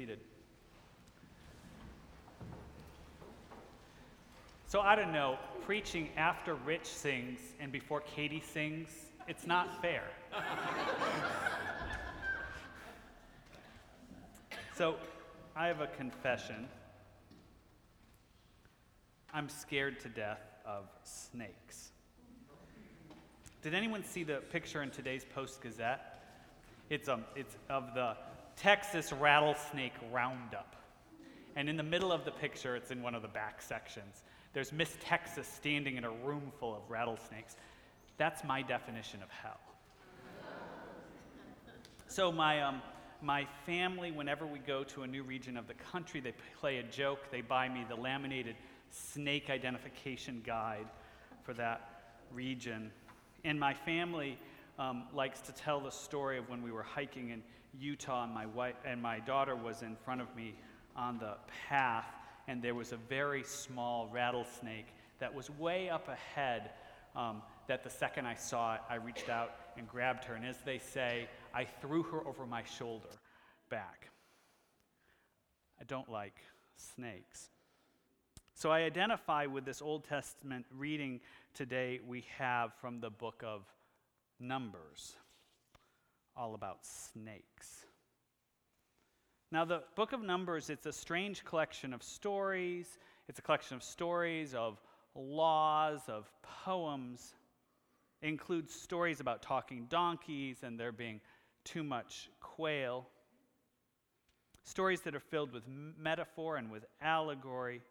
seated. 0.00 0.20
So 4.66 4.80
I 4.80 4.96
don't 4.96 5.12
know, 5.12 5.36
preaching 5.66 6.08
after 6.16 6.54
Rich 6.54 6.86
sings 6.86 7.38
and 7.60 7.70
before 7.70 8.00
Katie 8.00 8.40
sings, 8.40 8.88
it's 9.28 9.46
not 9.46 9.82
fair. 9.82 10.04
so 14.74 14.94
I 15.54 15.66
have 15.66 15.82
a 15.82 15.88
confession. 15.88 16.66
I'm 19.34 19.50
scared 19.50 20.00
to 20.00 20.08
death 20.08 20.40
of 20.64 20.84
snakes. 21.04 21.90
Did 23.60 23.74
anyone 23.74 24.02
see 24.02 24.24
the 24.24 24.36
picture 24.50 24.82
in 24.82 24.88
today's 24.88 25.26
Post 25.26 25.60
Gazette? 25.60 26.22
It's, 26.88 27.06
um, 27.06 27.26
it's 27.36 27.54
of 27.68 27.92
the 27.92 28.16
Texas 28.60 29.10
rattlesnake 29.10 29.94
roundup. 30.12 30.76
And 31.56 31.66
in 31.66 31.78
the 31.78 31.82
middle 31.82 32.12
of 32.12 32.26
the 32.26 32.30
picture, 32.30 32.76
it's 32.76 32.90
in 32.90 33.02
one 33.02 33.14
of 33.14 33.22
the 33.22 33.28
back 33.28 33.62
sections. 33.62 34.22
There's 34.52 34.70
Miss 34.70 34.98
Texas 35.00 35.48
standing 35.48 35.96
in 35.96 36.04
a 36.04 36.10
room 36.10 36.52
full 36.60 36.76
of 36.76 36.82
rattlesnakes. 36.90 37.56
That's 38.18 38.44
my 38.44 38.60
definition 38.60 39.22
of 39.22 39.30
hell. 39.30 39.60
so, 42.06 42.30
my, 42.30 42.60
um, 42.60 42.82
my 43.22 43.46
family, 43.64 44.12
whenever 44.12 44.44
we 44.44 44.58
go 44.58 44.84
to 44.84 45.04
a 45.04 45.06
new 45.06 45.22
region 45.22 45.56
of 45.56 45.66
the 45.66 45.74
country, 45.74 46.20
they 46.20 46.34
play 46.60 46.78
a 46.78 46.82
joke. 46.82 47.30
They 47.30 47.40
buy 47.40 47.66
me 47.66 47.86
the 47.88 47.96
laminated 47.96 48.56
snake 48.90 49.48
identification 49.48 50.42
guide 50.44 50.86
for 51.44 51.54
that 51.54 52.12
region. 52.30 52.90
And 53.42 53.58
my 53.58 53.72
family 53.72 54.38
um, 54.78 55.04
likes 55.14 55.40
to 55.40 55.52
tell 55.52 55.80
the 55.80 55.90
story 55.90 56.36
of 56.36 56.50
when 56.50 56.62
we 56.62 56.72
were 56.72 56.82
hiking 56.82 57.30
in 57.30 57.42
Utah 57.78 58.24
and 58.24 58.34
my, 58.34 58.46
wife, 58.46 58.74
and 58.84 59.00
my 59.00 59.20
daughter 59.20 59.56
was 59.56 59.82
in 59.82 59.96
front 59.96 60.20
of 60.20 60.34
me 60.34 60.54
on 60.96 61.18
the 61.18 61.34
path, 61.68 62.06
and 62.48 62.62
there 62.62 62.74
was 62.74 62.92
a 62.92 62.96
very 62.96 63.42
small 63.42 64.08
rattlesnake 64.12 64.86
that 65.18 65.34
was 65.34 65.50
way 65.50 65.88
up 65.88 66.08
ahead. 66.08 66.70
Um, 67.16 67.42
that 67.66 67.84
the 67.84 67.90
second 67.90 68.26
I 68.26 68.34
saw 68.34 68.74
it, 68.74 68.80
I 68.88 68.96
reached 68.96 69.28
out 69.28 69.52
and 69.76 69.86
grabbed 69.86 70.24
her, 70.24 70.34
and 70.34 70.44
as 70.44 70.56
they 70.64 70.78
say, 70.78 71.28
I 71.54 71.64
threw 71.64 72.02
her 72.04 72.26
over 72.26 72.46
my 72.46 72.64
shoulder 72.64 73.08
back. 73.68 74.10
I 75.80 75.84
don't 75.84 76.10
like 76.10 76.34
snakes. 76.76 77.50
So 78.54 78.70
I 78.70 78.80
identify 78.80 79.46
with 79.46 79.64
this 79.64 79.80
Old 79.80 80.04
Testament 80.04 80.66
reading 80.76 81.20
today 81.54 82.00
we 82.06 82.24
have 82.38 82.74
from 82.74 83.00
the 83.00 83.08
book 83.08 83.42
of 83.46 83.62
Numbers, 84.38 85.16
all 86.40 86.54
about 86.54 86.78
snakes. 86.86 87.84
Now, 89.52 89.66
the 89.66 89.82
book 89.94 90.14
of 90.14 90.22
Numbers, 90.22 90.70
it's 90.70 90.86
a 90.86 90.92
strange 90.92 91.44
collection 91.44 91.92
of 91.92 92.02
stories. 92.02 92.98
It's 93.28 93.38
a 93.38 93.42
collection 93.42 93.76
of 93.76 93.82
stories, 93.82 94.54
of 94.54 94.80
laws, 95.14 96.00
of 96.08 96.30
poems. 96.64 97.34
It 98.22 98.28
includes 98.28 98.72
stories 98.72 99.20
about 99.20 99.42
talking 99.42 99.84
donkeys 99.90 100.62
and 100.62 100.80
there 100.80 100.92
being 100.92 101.20
too 101.64 101.82
much 101.82 102.30
quail. 102.40 103.06
Stories 104.64 105.02
that 105.02 105.14
are 105.14 105.20
filled 105.20 105.52
with 105.52 105.64
metaphor 105.68 106.56
and 106.56 106.70
with 106.70 106.86
allegory. 107.02 107.82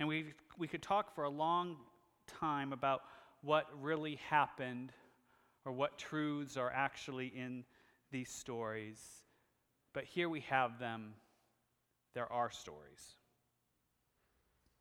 And 0.00 0.08
we, 0.08 0.32
we 0.56 0.66
could 0.66 0.82
talk 0.82 1.14
for 1.14 1.24
a 1.24 1.30
long 1.30 1.76
time 2.26 2.72
about 2.72 3.02
what 3.42 3.66
really 3.82 4.18
happened 4.30 4.92
or 5.66 5.72
what 5.72 5.98
truths 5.98 6.56
are 6.56 6.72
actually 6.72 7.26
in 7.26 7.64
these 8.12 8.30
stories. 8.30 8.98
But 9.92 10.04
here 10.04 10.28
we 10.28 10.40
have 10.40 10.78
them. 10.78 11.14
There 12.14 12.32
are 12.32 12.50
stories. 12.50 13.16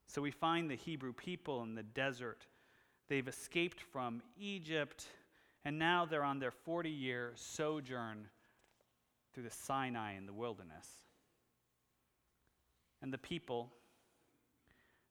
So 0.07 0.21
we 0.21 0.31
find 0.31 0.69
the 0.69 0.75
Hebrew 0.75 1.11
people 1.11 1.63
in 1.63 1.75
the 1.75 1.83
desert. 1.83 2.45
They've 3.09 3.27
escaped 3.27 3.81
from 3.81 4.21
Egypt, 4.39 5.07
and 5.65 5.79
now 5.79 6.05
they're 6.05 6.23
on 6.23 6.39
their 6.39 6.51
40 6.51 6.89
year 6.89 7.33
sojourn 7.35 8.27
through 9.33 9.43
the 9.43 9.51
Sinai 9.51 10.15
in 10.15 10.27
the 10.27 10.33
wilderness. 10.33 10.87
And 13.01 13.11
the 13.11 13.17
people, 13.17 13.71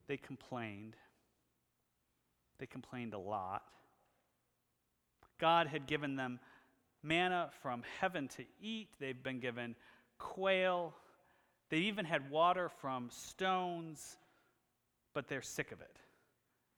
they 0.06 0.16
complained. 0.16 0.96
They 2.58 2.66
complained 2.66 3.12
a 3.12 3.18
lot. 3.18 3.64
God 5.44 5.66
had 5.66 5.86
given 5.86 6.16
them 6.16 6.40
manna 7.02 7.50
from 7.60 7.82
heaven 8.00 8.28
to 8.28 8.44
eat, 8.62 8.88
they've 8.98 9.22
been 9.22 9.40
given 9.40 9.76
quail, 10.16 10.94
they 11.68 11.76
even 11.76 12.06
had 12.06 12.30
water 12.30 12.70
from 12.70 13.10
stones, 13.10 14.16
but 15.12 15.28
they're 15.28 15.42
sick 15.42 15.70
of 15.70 15.82
it. 15.82 15.98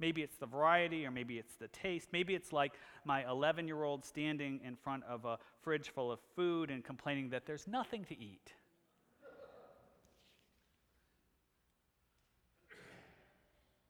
Maybe 0.00 0.20
it's 0.20 0.34
the 0.34 0.46
variety, 0.46 1.06
or 1.06 1.12
maybe 1.12 1.38
it's 1.38 1.54
the 1.54 1.68
taste. 1.68 2.08
Maybe 2.12 2.34
it's 2.34 2.52
like 2.52 2.72
my 3.04 3.24
11 3.30 3.68
year 3.68 3.84
old 3.84 4.04
standing 4.04 4.58
in 4.64 4.74
front 4.74 5.04
of 5.04 5.24
a 5.24 5.38
fridge 5.62 5.90
full 5.90 6.10
of 6.10 6.18
food 6.34 6.68
and 6.68 6.82
complaining 6.82 7.28
that 7.28 7.46
there's 7.46 7.68
nothing 7.68 8.04
to 8.06 8.20
eat. 8.20 8.52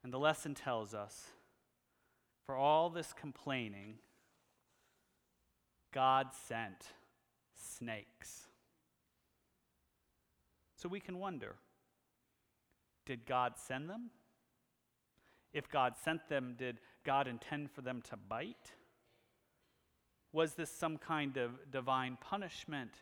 And 0.05 0.13
the 0.13 0.19
lesson 0.19 0.55
tells 0.55 0.93
us 0.93 1.31
for 2.45 2.57
all 2.57 2.91
this 2.91 3.15
complaining, 3.19 4.01
God 5.97 6.27
sent 6.47 6.93
snakes. 7.55 8.49
So 10.77 10.91
we 10.91 11.01
can 11.01 11.19
wonder 11.19 11.55
did 13.07 13.25
God 13.25 13.55
send 13.57 13.89
them? 13.89 14.11
If 15.55 15.71
God 15.71 15.95
sent 16.05 16.29
them, 16.29 16.55
did 16.59 16.81
God 17.03 17.27
intend 17.27 17.71
for 17.71 17.81
them 17.81 18.03
to 18.11 18.17
bite? 18.29 18.73
Was 20.34 20.53
this 20.53 20.71
some 20.71 20.99
kind 20.99 21.39
of 21.39 21.53
divine 21.71 22.19
punishment, 22.21 22.93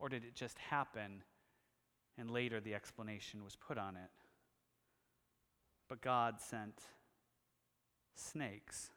or 0.00 0.08
did 0.08 0.24
it 0.24 0.34
just 0.34 0.58
happen 0.58 1.22
and 2.18 2.28
later 2.28 2.58
the 2.60 2.74
explanation 2.74 3.44
was 3.44 3.54
put 3.54 3.78
on 3.78 3.94
it? 3.94 4.10
But 5.88 6.00
God 6.00 6.40
sent 6.40 6.80
snakes, 8.16 8.90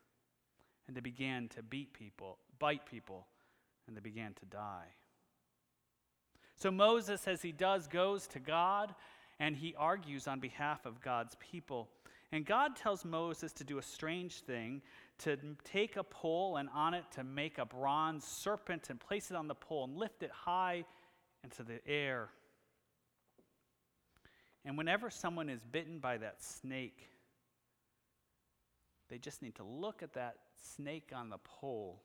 and 0.87 0.97
they 0.97 1.01
began 1.01 1.47
to 1.49 1.61
beat 1.61 1.93
people, 1.93 2.39
bite 2.59 2.85
people, 2.85 3.27
and 3.87 3.95
they 3.95 4.01
began 4.01 4.33
to 4.33 4.45
die. 4.45 4.87
So 6.55 6.71
Moses, 6.71 7.27
as 7.27 7.41
he 7.41 7.51
does, 7.51 7.87
goes 7.87 8.27
to 8.27 8.39
God 8.39 8.93
and 9.39 9.55
he 9.55 9.75
argues 9.77 10.27
on 10.27 10.39
behalf 10.39 10.85
of 10.85 10.99
God's 11.01 11.35
people. 11.35 11.89
And 12.31 12.45
God 12.45 12.75
tells 12.75 13.05
Moses 13.05 13.53
to 13.53 13.63
do 13.63 13.77
a 13.77 13.83
strange 13.83 14.41
thing 14.41 14.81
to 15.19 15.37
take 15.63 15.95
a 15.95 16.03
pole 16.03 16.57
and 16.57 16.67
on 16.73 16.93
it 16.93 17.05
to 17.11 17.23
make 17.23 17.57
a 17.59 17.65
bronze 17.65 18.25
serpent 18.25 18.89
and 18.89 18.99
place 18.99 19.31
it 19.31 19.37
on 19.37 19.47
the 19.47 19.55
pole 19.55 19.85
and 19.85 19.95
lift 19.95 20.23
it 20.23 20.31
high 20.31 20.83
into 21.43 21.63
the 21.63 21.79
air. 21.87 22.29
And 24.65 24.77
whenever 24.77 25.09
someone 25.09 25.49
is 25.49 25.63
bitten 25.63 25.99
by 25.99 26.17
that 26.17 26.43
snake, 26.43 27.09
they 29.09 29.17
just 29.17 29.41
need 29.41 29.55
to 29.55 29.63
look 29.63 30.03
at 30.03 30.13
that 30.13 30.35
snake 30.75 31.11
on 31.15 31.29
the 31.29 31.37
pole 31.37 32.01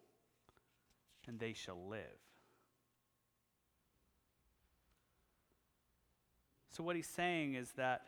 and 1.26 1.38
they 1.38 1.52
shall 1.52 1.88
live. 1.88 2.20
So, 6.70 6.82
what 6.82 6.96
he's 6.96 7.06
saying 7.06 7.54
is 7.54 7.72
that, 7.72 8.02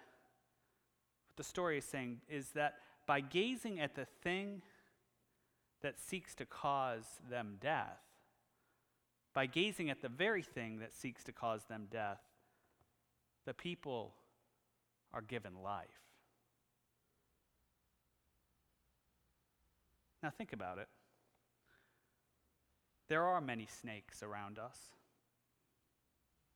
what 1.27 1.37
the 1.37 1.45
story 1.45 1.79
is 1.79 1.85
saying 1.85 2.21
is 2.29 2.51
that 2.51 2.77
by 3.07 3.21
gazing 3.21 3.79
at 3.79 3.95
the 3.95 4.07
thing 4.23 4.63
that 5.83 6.01
seeks 6.01 6.35
to 6.37 6.47
cause 6.47 7.05
them 7.29 7.59
death, 7.61 8.01
by 9.35 9.47
gazing 9.47 9.91
at 9.91 10.01
the 10.01 10.09
very 10.09 10.43
thing 10.43 10.79
that 10.79 10.95
seeks 10.95 11.23
to 11.25 11.33
cause 11.33 11.65
them 11.65 11.89
death, 11.91 12.21
the 13.45 13.53
people 13.53 14.15
are 15.13 15.21
given 15.21 15.63
life. 15.63 16.01
Now, 20.22 20.31
think 20.31 20.55
about 20.55 20.78
it. 20.78 20.89
There 23.09 23.24
are 23.24 23.41
many 23.41 23.66
snakes 23.66 24.22
around 24.22 24.59
us. 24.59 24.78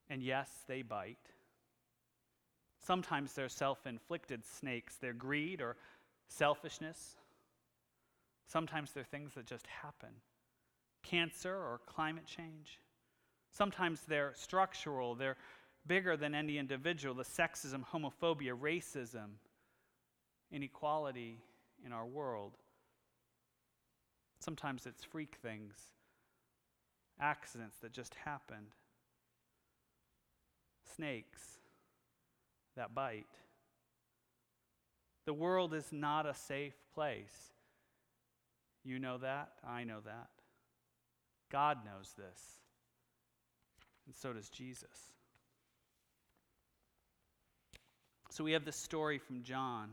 And 0.08 0.22
yes, 0.22 0.48
they 0.66 0.82
bite. 0.82 1.18
Sometimes 2.84 3.34
they're 3.34 3.48
self 3.48 3.86
inflicted 3.86 4.44
snakes, 4.44 4.96
they're 4.96 5.12
greed 5.12 5.60
or 5.60 5.76
selfishness. 6.28 7.16
Sometimes 8.46 8.92
they're 8.92 9.04
things 9.04 9.34
that 9.34 9.46
just 9.46 9.66
happen 9.66 10.10
cancer 11.02 11.54
or 11.54 11.80
climate 11.86 12.26
change. 12.26 12.80
Sometimes 13.52 14.02
they're 14.08 14.32
structural, 14.34 15.14
they're 15.14 15.36
bigger 15.86 16.16
than 16.16 16.34
any 16.34 16.58
individual 16.58 17.14
the 17.14 17.22
sexism, 17.22 17.84
homophobia, 17.92 18.52
racism, 18.58 19.30
inequality 20.50 21.40
in 21.84 21.92
our 21.92 22.06
world. 22.06 22.56
Sometimes 24.40 24.86
it's 24.86 25.02
freak 25.02 25.36
things, 25.42 25.74
accidents 27.20 27.76
that 27.82 27.92
just 27.92 28.14
happened. 28.24 28.68
snakes 30.96 31.58
that 32.76 32.94
bite. 32.94 33.26
The 35.26 35.34
world 35.34 35.74
is 35.74 35.92
not 35.92 36.26
a 36.26 36.34
safe 36.34 36.74
place. 36.94 37.52
You 38.84 38.98
know 38.98 39.18
that. 39.18 39.50
I 39.66 39.84
know 39.84 40.00
that. 40.04 40.28
God 41.50 41.78
knows 41.84 42.14
this. 42.16 42.40
And 44.06 44.14
so 44.14 44.32
does 44.32 44.48
Jesus. 44.48 45.12
So 48.30 48.42
we 48.44 48.52
have 48.52 48.64
this 48.64 48.76
story 48.76 49.18
from 49.18 49.42
John. 49.42 49.90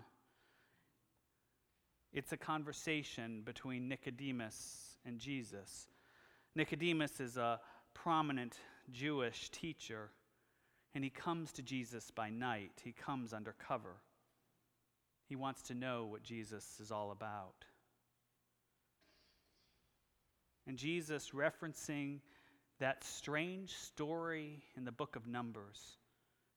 It's 2.14 2.32
a 2.32 2.38
conversation 2.38 3.42
between 3.44 3.90
Nicodemus 3.90 4.98
and 5.06 5.20
Jesus. 5.20 5.88
Nicodemus 6.56 7.20
is 7.20 7.36
a 7.36 7.60
prominent 7.94 8.60
Jewish 8.92 9.50
teacher, 9.50 10.10
and 10.94 11.04
he 11.04 11.10
comes 11.10 11.52
to 11.54 11.62
Jesus 11.62 12.12
by 12.12 12.30
night. 12.30 12.82
He 12.84 12.94
comes 12.94 13.34
undercover. 13.34 13.98
He 15.28 15.36
wants 15.36 15.62
to 15.64 15.74
know 15.74 16.06
what 16.06 16.24
Jesus 16.24 16.80
is 16.80 16.92
all 16.92 17.12
about. 17.12 17.66
And 20.68 20.78
Jesus, 20.78 21.32
referencing 21.32 22.20
that 22.80 23.04
strange 23.04 23.74
story 23.74 24.64
in 24.78 24.86
the 24.86 24.92
book 24.92 25.16
of 25.16 25.28
Numbers, 25.28 25.98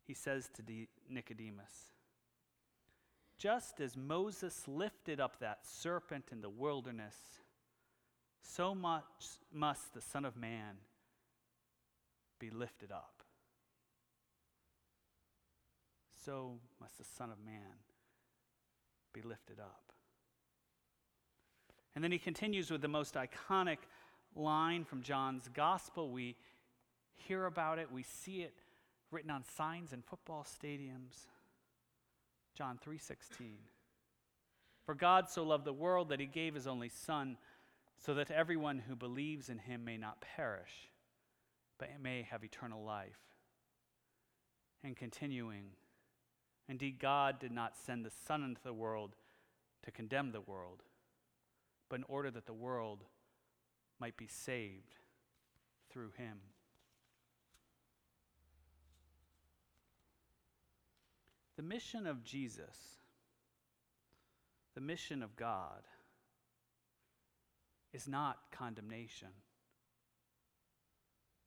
he 0.06 0.14
says 0.14 0.48
to 0.54 0.62
Nicodemus, 1.10 1.90
Just 3.36 3.80
as 3.80 3.96
Moses 3.96 4.66
lifted 4.66 5.20
up 5.20 5.40
that 5.40 5.66
serpent 5.66 6.26
in 6.32 6.40
the 6.40 6.48
wilderness, 6.48 7.16
so 8.42 8.74
much 8.74 9.04
must 9.52 9.94
the 9.94 10.00
Son 10.00 10.24
of 10.24 10.36
Man 10.36 10.76
be 12.38 12.50
lifted 12.50 12.92
up. 12.92 13.22
So 16.24 16.58
must 16.80 16.98
the 16.98 17.04
Son 17.04 17.30
of 17.30 17.38
Man 17.44 17.82
be 19.12 19.22
lifted 19.22 19.58
up. 19.60 19.92
And 21.94 22.04
then 22.04 22.12
he 22.12 22.18
continues 22.18 22.70
with 22.70 22.82
the 22.82 22.88
most 22.88 23.14
iconic 23.14 23.78
line 24.36 24.84
from 24.84 25.02
John's 25.02 25.48
gospel. 25.48 26.10
We 26.10 26.36
hear 27.16 27.46
about 27.46 27.78
it, 27.78 27.90
we 27.90 28.02
see 28.02 28.42
it 28.42 28.54
written 29.10 29.30
on 29.30 29.42
signs 29.56 29.92
in 29.92 30.02
football 30.02 30.44
stadiums. 30.44 31.26
John 32.54 32.78
3:16. 32.78 33.58
For 34.84 34.94
God 34.94 35.28
so 35.28 35.42
loved 35.42 35.64
the 35.64 35.72
world 35.72 36.08
that 36.08 36.20
he 36.20 36.26
gave 36.26 36.54
his 36.54 36.66
only 36.66 36.88
son 36.88 37.36
so 37.98 38.14
that 38.14 38.30
everyone 38.30 38.78
who 38.78 38.94
believes 38.94 39.48
in 39.48 39.58
him 39.58 39.84
may 39.84 39.96
not 39.96 40.20
perish 40.20 40.88
but 41.78 41.90
may 42.02 42.26
have 42.28 42.44
eternal 42.44 42.84
life. 42.84 43.20
And 44.84 44.96
continuing, 44.96 45.70
indeed 46.68 46.98
God 46.98 47.38
did 47.38 47.52
not 47.52 47.76
send 47.76 48.04
the 48.04 48.10
son 48.26 48.42
into 48.42 48.62
the 48.62 48.72
world 48.72 49.14
to 49.84 49.90
condemn 49.90 50.32
the 50.32 50.40
world, 50.40 50.82
but 51.88 52.00
in 52.00 52.04
order 52.08 52.30
that 52.30 52.46
the 52.46 52.52
world 52.52 53.04
might 54.00 54.16
be 54.16 54.26
saved 54.26 54.96
through 55.90 56.10
him. 56.16 56.38
The 61.56 61.62
mission 61.62 62.06
of 62.06 62.22
Jesus, 62.22 62.76
the 64.74 64.80
mission 64.80 65.24
of 65.24 65.34
God, 65.34 65.82
is 67.92 68.06
not 68.06 68.38
condemnation. 68.52 69.28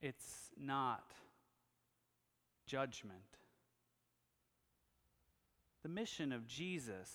It's 0.02 0.50
not 0.60 1.12
judgment. 2.66 3.22
The 5.84 5.90
mission 5.90 6.32
of 6.32 6.48
Jesus 6.48 7.10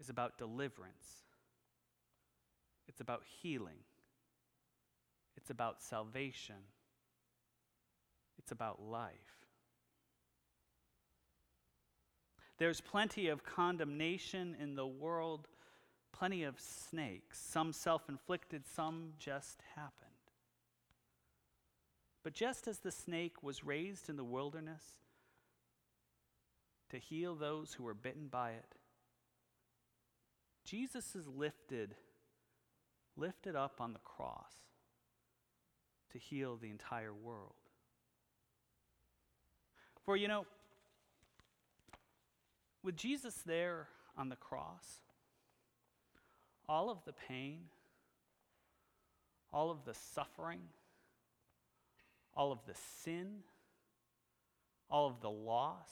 is 0.00 0.08
about 0.08 0.38
deliverance. 0.38 1.24
It's 2.88 3.00
about 3.00 3.22
healing. 3.42 3.78
It's 5.36 5.50
about 5.50 5.82
salvation. 5.82 6.56
It's 8.38 8.52
about 8.52 8.82
life. 8.82 9.12
There's 12.58 12.80
plenty 12.80 13.28
of 13.28 13.44
condemnation 13.44 14.56
in 14.60 14.74
the 14.74 14.86
world, 14.86 15.48
plenty 16.12 16.42
of 16.44 16.60
snakes, 16.60 17.38
some 17.40 17.72
self 17.72 18.08
inflicted, 18.08 18.66
some 18.66 19.12
just 19.18 19.62
happened. 19.74 20.10
But 22.22 22.34
just 22.34 22.68
as 22.68 22.78
the 22.78 22.92
snake 22.92 23.42
was 23.42 23.64
raised 23.64 24.08
in 24.08 24.16
the 24.16 24.24
wilderness 24.24 24.82
to 26.90 26.98
heal 26.98 27.34
those 27.34 27.74
who 27.74 27.84
were 27.84 27.94
bitten 27.94 28.28
by 28.28 28.50
it, 28.50 28.74
Jesus 30.64 31.14
is 31.14 31.26
lifted 31.26 31.94
lifted 33.16 33.54
up 33.54 33.80
on 33.80 33.92
the 33.92 33.98
cross 34.00 34.52
to 36.10 36.18
heal 36.18 36.56
the 36.56 36.70
entire 36.70 37.12
world. 37.12 37.54
For 40.04 40.16
you 40.16 40.28
know, 40.28 40.46
with 42.82 42.96
Jesus 42.96 43.34
there 43.44 43.88
on 44.16 44.28
the 44.28 44.36
cross, 44.36 45.02
all 46.70 46.88
of 46.88 47.04
the 47.04 47.12
pain, 47.28 47.58
all 49.52 49.72
of 49.72 49.84
the 49.84 49.92
suffering, 50.14 50.60
all 52.32 52.52
of 52.52 52.60
the 52.64 52.74
sin, 53.02 53.38
all 54.88 55.08
of 55.08 55.20
the 55.20 55.28
loss, 55.28 55.90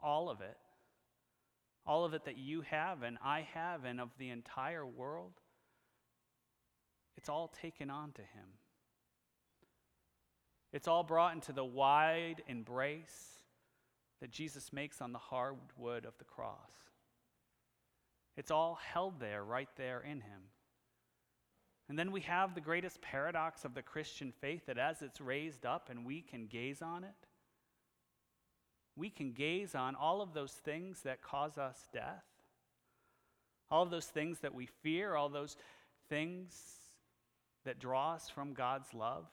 all 0.00 0.30
of 0.30 0.40
it, 0.40 0.56
all 1.84 2.04
of 2.04 2.14
it 2.14 2.24
that 2.24 2.38
you 2.38 2.60
have 2.60 3.02
and 3.02 3.18
I 3.22 3.48
have 3.52 3.84
and 3.84 4.00
of 4.00 4.10
the 4.16 4.30
entire 4.30 4.86
world, 4.86 5.32
it's 7.16 7.28
all 7.28 7.48
taken 7.48 7.90
on 7.90 8.12
to 8.12 8.22
him. 8.22 8.46
It's 10.72 10.86
all 10.86 11.02
brought 11.02 11.34
into 11.34 11.52
the 11.52 11.64
wide 11.64 12.44
embrace 12.46 13.40
that 14.20 14.30
Jesus 14.30 14.72
makes 14.72 15.00
on 15.00 15.12
the 15.12 15.18
hardwood 15.18 16.04
of 16.04 16.16
the 16.18 16.24
cross. 16.24 16.85
It's 18.36 18.50
all 18.50 18.78
held 18.92 19.20
there, 19.20 19.42
right 19.42 19.68
there 19.76 20.00
in 20.00 20.20
him. 20.20 20.42
And 21.88 21.98
then 21.98 22.10
we 22.10 22.22
have 22.22 22.54
the 22.54 22.60
greatest 22.60 23.00
paradox 23.00 23.64
of 23.64 23.74
the 23.74 23.82
Christian 23.82 24.32
faith 24.40 24.66
that 24.66 24.78
as 24.78 25.02
it's 25.02 25.20
raised 25.20 25.64
up 25.64 25.88
and 25.88 26.04
we 26.04 26.20
can 26.20 26.46
gaze 26.46 26.82
on 26.82 27.04
it, 27.04 27.14
we 28.96 29.08
can 29.10 29.32
gaze 29.32 29.74
on 29.74 29.94
all 29.94 30.20
of 30.20 30.34
those 30.34 30.52
things 30.52 31.02
that 31.02 31.22
cause 31.22 31.58
us 31.58 31.88
death, 31.92 32.24
all 33.70 33.82
of 33.82 33.90
those 33.90 34.06
things 34.06 34.40
that 34.40 34.54
we 34.54 34.66
fear, 34.66 35.14
all 35.14 35.28
those 35.28 35.56
things 36.08 36.54
that 37.64 37.78
draw 37.78 38.14
us 38.14 38.28
from 38.28 38.54
God's 38.54 38.92
love, 38.94 39.26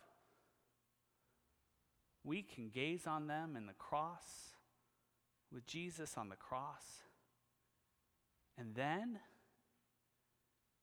we 2.24 2.42
can 2.42 2.70
gaze 2.70 3.08
on 3.08 3.28
them 3.28 3.56
in 3.56 3.66
the 3.66 3.74
cross, 3.74 4.54
with 5.52 5.66
Jesus 5.66 6.18
on 6.18 6.30
the 6.30 6.36
cross, 6.36 6.84
and 8.58 8.76
then 8.76 9.20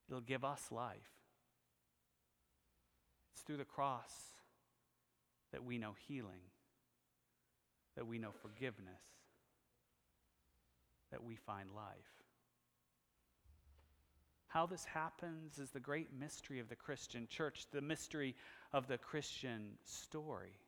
it'll 0.09 0.21
give 0.21 0.45
us 0.45 0.69
life. 0.71 0.99
It's 3.33 3.43
through 3.43 3.59
the 3.59 3.65
cross 3.65 4.12
that 5.53 5.65
we 5.65 5.79
know 5.79 5.95
healing, 6.07 6.43
that 7.97 8.07
we 8.07 8.19
know 8.19 8.33
forgiveness, 8.43 9.03
that 11.11 11.23
we 11.25 11.37
find 11.37 11.71
life. 11.75 12.21
How 14.49 14.67
this 14.67 14.85
happens 14.85 15.59
is 15.59 15.71
the 15.71 15.81
great 15.81 16.09
mystery 16.19 16.59
of 16.59 16.69
the 16.69 16.77
Christian 16.77 17.29
church, 17.29 17.67
the 17.71 17.81
mystery 17.81 18.35
of 18.73 18.89
the 18.89 18.99
Christian 18.99 19.79
story. 19.85 20.59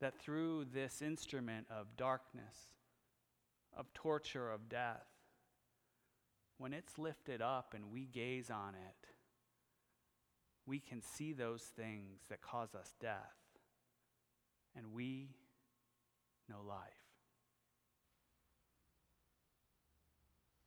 That 0.00 0.20
through 0.20 0.66
this 0.72 1.02
instrument 1.02 1.66
of 1.70 1.96
darkness, 1.96 2.73
of 3.76 3.92
torture, 3.94 4.50
of 4.50 4.68
death, 4.68 5.06
when 6.58 6.72
it's 6.72 6.98
lifted 6.98 7.42
up 7.42 7.74
and 7.74 7.90
we 7.90 8.06
gaze 8.06 8.50
on 8.50 8.74
it, 8.74 9.08
we 10.66 10.78
can 10.80 11.02
see 11.02 11.32
those 11.32 11.62
things 11.62 12.20
that 12.30 12.40
cause 12.40 12.74
us 12.74 12.94
death, 13.00 13.36
and 14.76 14.92
we 14.94 15.28
know 16.48 16.62
life. 16.66 16.78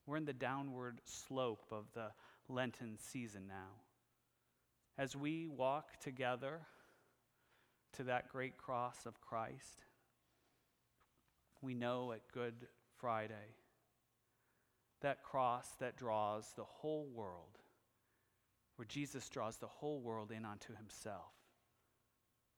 We're 0.06 0.18
in 0.18 0.26
the 0.26 0.34
downward 0.34 1.02
slope 1.04 1.66
of 1.72 1.86
the 1.94 2.12
Lenten 2.48 2.98
season 3.00 3.44
now. 3.48 3.82
As 4.98 5.16
we 5.16 5.48
walk 5.48 6.00
together 6.00 6.62
to 7.94 8.04
that 8.04 8.30
great 8.30 8.58
cross 8.58 9.06
of 9.06 9.20
Christ, 9.20 9.84
we 11.62 11.74
know 11.74 12.14
at 12.14 12.22
Good 12.32 12.68
Friday 13.00 13.56
that 15.02 15.24
cross 15.24 15.68
that 15.80 15.96
draws 15.96 16.54
the 16.56 16.64
whole 16.64 17.08
world, 17.14 17.60
where 18.76 18.86
Jesus 18.86 19.30
draws 19.30 19.58
the 19.58 19.68
whole 19.68 20.00
world 20.02 20.32
in 20.32 20.46
onto 20.46 20.76
himself, 20.76 21.34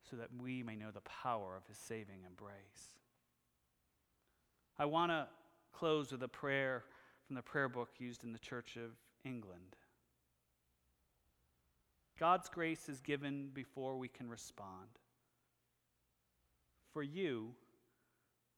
so 0.10 0.16
that 0.16 0.30
we 0.42 0.64
may 0.64 0.76
know 0.76 0.92
the 0.92 1.02
power 1.02 1.56
of 1.58 1.68
his 1.68 1.78
saving 1.78 2.24
embrace. 2.26 2.96
I 4.78 4.86
want 4.86 5.12
to 5.12 5.28
close 5.74 6.12
with 6.12 6.24
a 6.24 6.28
prayer 6.28 6.84
from 7.28 7.36
the 7.36 7.42
prayer 7.42 7.70
book 7.70 7.90
used 8.00 8.24
in 8.24 8.32
the 8.32 8.40
Church 8.40 8.78
of 8.78 8.92
England. 9.26 9.76
God's 12.18 12.50
grace 12.50 12.90
is 12.90 13.02
given 13.02 13.50
before 13.54 13.98
we 13.98 14.08
can 14.08 14.30
respond. 14.30 14.88
For 16.92 17.04
you, 17.04 17.52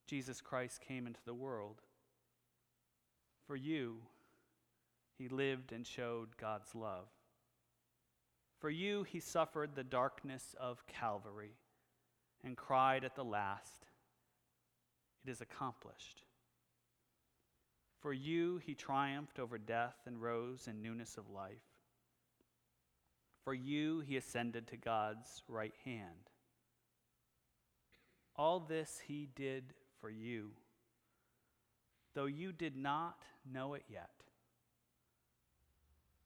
Jesus 0.08 0.41
Christ 0.41 0.81
came 0.81 1.08
into 1.08 1.24
the 1.25 1.34
world. 1.34 1.81
For 3.48 3.55
you, 3.55 3.98
he 5.17 5.29
lived 5.29 5.72
and 5.72 5.86
showed 5.86 6.38
God's 6.38 6.74
love. 6.74 7.08
For 8.60 8.70
you, 8.70 9.03
he 9.03 9.20
suffered 9.20 9.75
the 9.75 9.84
darkness 9.84 10.55
of 10.60 10.86
Calvary 10.88 11.58
and 12.43 12.58
cried 12.58 13.03
at 13.03 13.15
the 13.15 13.24
last, 13.24 13.88
It 15.25 15.31
is 15.31 15.41
accomplished. 15.41 16.24
For 18.00 18.13
you, 18.13 18.58
he 18.58 18.74
triumphed 18.74 19.39
over 19.39 19.58
death 19.58 19.96
and 20.05 20.22
rose 20.22 20.67
in 20.67 20.81
newness 20.81 21.17
of 21.17 21.29
life. 21.29 21.62
For 23.43 23.53
you, 23.53 24.00
he 24.00 24.17
ascended 24.17 24.67
to 24.67 24.77
God's 24.77 25.43
right 25.48 25.74
hand. 25.86 26.29
All 28.36 28.60
this 28.60 29.01
he 29.08 29.27
did 29.36 29.74
for 30.01 30.10
you, 30.10 30.50
though 32.13 32.25
you 32.25 32.51
did 32.51 32.75
not 32.75 33.24
know 33.50 33.75
it 33.75 33.84
yet. 33.88 34.10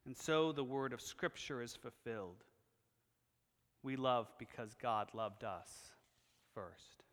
And 0.05 0.17
so 0.17 0.51
the 0.51 0.63
word 0.63 0.93
of 0.93 1.01
Scripture 1.01 1.61
is 1.61 1.75
fulfilled. 1.75 2.43
We 3.83 3.95
love 3.95 4.27
because 4.39 4.73
God 4.81 5.09
loved 5.13 5.43
us 5.43 5.91
first. 6.53 7.03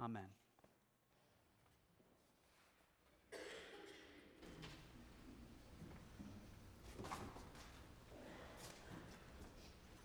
Amen. 0.00 0.41